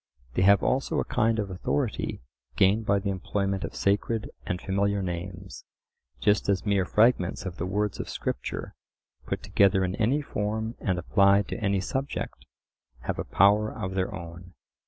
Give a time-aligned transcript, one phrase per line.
[0.33, 2.23] They have also a kind of authority
[2.55, 5.63] gained by the employment of sacred and familiar names,
[6.19, 8.73] just as mere fragments of the words of Scripture,
[9.27, 12.47] put together in any form and applied to any subject,
[13.01, 14.55] have a power of their own.